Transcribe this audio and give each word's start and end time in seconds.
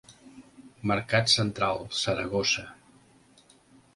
Mercat 0.91 1.29
Central, 1.33 1.85
Saragossa. 1.99 2.65